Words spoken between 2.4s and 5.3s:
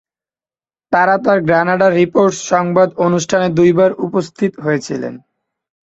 সংবাদ অনুষ্ঠানে দুইবার উপস্থিত হয়েছিলেন।